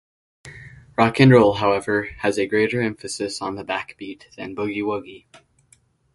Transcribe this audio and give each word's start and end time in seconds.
Rock 0.97 1.19
and 1.19 1.29
roll 1.31 1.53
however 1.53 2.05
has 2.21 2.39
a 2.39 2.47
greater 2.47 2.81
emphasis 2.81 3.39
on 3.39 3.53
the 3.53 3.63
backbeat 3.63 4.33
than 4.35 4.55
boogie 4.55 4.81
woogie. 4.81 5.25